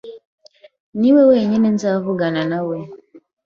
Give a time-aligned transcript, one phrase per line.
[0.99, 2.77] niwe wenyine nzavuganawe.